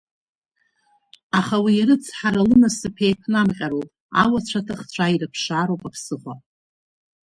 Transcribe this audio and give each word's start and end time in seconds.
Аха 1.39 1.57
уи 1.63 1.83
арыцҳара 1.83 2.47
лынасыԥ 2.49 2.97
еиԥнамҟьароуп, 3.05 3.89
ауацәа-аҭахцәа 4.21 5.13
ирыԥшаароуп 5.13 5.81
аԥсыхәа. 5.87 6.33